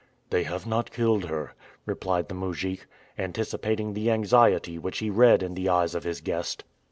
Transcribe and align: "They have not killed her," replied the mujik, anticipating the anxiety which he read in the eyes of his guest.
"They 0.31 0.45
have 0.45 0.65
not 0.65 0.89
killed 0.89 1.25
her," 1.25 1.53
replied 1.85 2.27
the 2.27 2.33
mujik, 2.33 2.87
anticipating 3.19 3.93
the 3.93 4.09
anxiety 4.09 4.79
which 4.79 4.97
he 4.97 5.11
read 5.11 5.43
in 5.43 5.53
the 5.53 5.69
eyes 5.69 5.93
of 5.93 6.05
his 6.05 6.21
guest. 6.21 6.63